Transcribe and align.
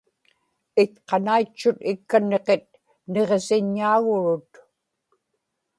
itqanaitchut 0.83 1.77
ikka 1.91 2.17
niqit 2.29 2.65
niġisiññaagurut 3.11 4.51